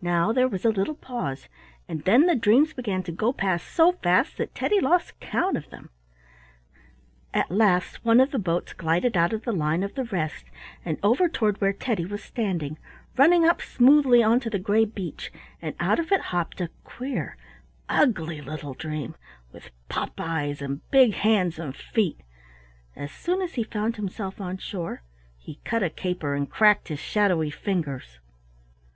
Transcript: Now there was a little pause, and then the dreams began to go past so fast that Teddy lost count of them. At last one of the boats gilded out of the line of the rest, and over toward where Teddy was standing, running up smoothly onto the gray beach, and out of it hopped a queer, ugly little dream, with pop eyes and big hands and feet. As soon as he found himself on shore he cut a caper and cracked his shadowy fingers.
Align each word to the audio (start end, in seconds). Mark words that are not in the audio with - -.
Now 0.00 0.32
there 0.32 0.48
was 0.48 0.64
a 0.64 0.70
little 0.70 0.96
pause, 0.96 1.48
and 1.86 2.02
then 2.02 2.26
the 2.26 2.34
dreams 2.34 2.72
began 2.72 3.04
to 3.04 3.12
go 3.12 3.32
past 3.32 3.68
so 3.68 3.92
fast 3.92 4.36
that 4.38 4.56
Teddy 4.56 4.80
lost 4.80 5.20
count 5.20 5.56
of 5.56 5.70
them. 5.70 5.90
At 7.32 7.48
last 7.48 8.04
one 8.04 8.20
of 8.20 8.32
the 8.32 8.40
boats 8.40 8.72
gilded 8.72 9.16
out 9.16 9.32
of 9.32 9.44
the 9.44 9.52
line 9.52 9.84
of 9.84 9.94
the 9.94 10.02
rest, 10.02 10.46
and 10.84 10.98
over 11.00 11.28
toward 11.28 11.60
where 11.60 11.72
Teddy 11.72 12.04
was 12.04 12.24
standing, 12.24 12.76
running 13.16 13.46
up 13.46 13.62
smoothly 13.62 14.20
onto 14.20 14.50
the 14.50 14.58
gray 14.58 14.84
beach, 14.84 15.30
and 15.62 15.76
out 15.78 16.00
of 16.00 16.10
it 16.10 16.20
hopped 16.34 16.60
a 16.60 16.68
queer, 16.82 17.36
ugly 17.88 18.40
little 18.40 18.74
dream, 18.74 19.14
with 19.52 19.70
pop 19.88 20.14
eyes 20.18 20.60
and 20.60 20.80
big 20.90 21.14
hands 21.14 21.60
and 21.60 21.76
feet. 21.76 22.18
As 22.96 23.12
soon 23.12 23.40
as 23.40 23.54
he 23.54 23.62
found 23.62 23.94
himself 23.94 24.40
on 24.40 24.58
shore 24.58 25.02
he 25.38 25.60
cut 25.64 25.84
a 25.84 25.88
caper 25.88 26.34
and 26.34 26.50
cracked 26.50 26.88
his 26.88 26.98
shadowy 26.98 27.50
fingers. 27.50 28.18